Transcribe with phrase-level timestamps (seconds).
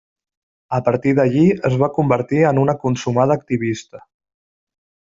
[0.77, 4.05] A partir d'allí es va convertir en una consumada activista.